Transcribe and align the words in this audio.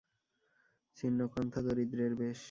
ছিন্ন 0.97 1.19
কন্থা 1.27 1.59
দরিদ্রের 1.61 2.13
বেশ। 2.15 2.39